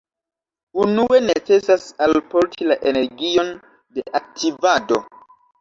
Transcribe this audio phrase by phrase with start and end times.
[0.85, 3.55] Unue necesas alporti la energion
[3.99, 5.03] de aktivado.